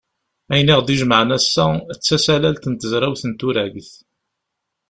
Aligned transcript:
Ayen 0.51 0.69
i 0.71 0.73
aɣ-d-ijemɛen 0.73 1.35
ass-a, 1.37 1.65
d 1.97 1.99
tasalalt 2.05 2.65
n 2.67 2.73
tezrawt 2.75 3.23
n 3.25 3.31
turagt. 3.39 3.89